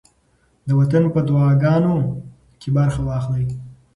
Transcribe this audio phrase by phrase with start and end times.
[0.67, 1.95] د وطن په دعاګانو
[2.59, 3.45] کې برخه واخلئ.